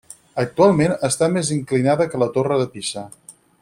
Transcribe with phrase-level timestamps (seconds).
[0.43, 3.09] Actualment està més inclinada que la Torre de Pisa.